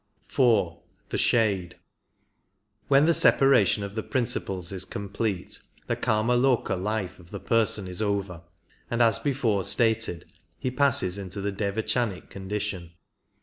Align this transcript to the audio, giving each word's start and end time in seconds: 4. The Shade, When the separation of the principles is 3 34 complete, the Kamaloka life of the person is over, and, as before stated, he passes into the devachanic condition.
4. 0.27 0.79
The 1.09 1.19
Shade, 1.19 1.75
When 2.87 3.05
the 3.05 3.13
separation 3.13 3.83
of 3.83 3.93
the 3.93 4.01
principles 4.01 4.71
is 4.71 4.83
3 4.83 4.89
34 4.93 4.93
complete, 4.93 5.59
the 5.85 5.95
Kamaloka 5.95 6.73
life 6.75 7.19
of 7.19 7.29
the 7.29 7.39
person 7.39 7.85
is 7.87 8.01
over, 8.01 8.41
and, 8.89 8.99
as 9.03 9.19
before 9.19 9.63
stated, 9.63 10.25
he 10.57 10.71
passes 10.71 11.19
into 11.19 11.39
the 11.39 11.51
devachanic 11.51 12.31
condition. 12.31 12.93